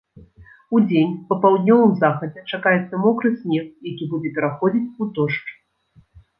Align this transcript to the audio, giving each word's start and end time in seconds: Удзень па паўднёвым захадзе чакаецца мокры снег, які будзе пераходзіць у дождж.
Удзень 0.77 1.11
па 1.27 1.37
паўднёвым 1.43 1.93
захадзе 2.03 2.43
чакаецца 2.53 2.93
мокры 3.05 3.33
снег, 3.39 3.69
які 3.93 4.11
будзе 4.17 4.35
пераходзіць 4.41 4.93
у 5.01 5.13
дождж. 5.21 5.47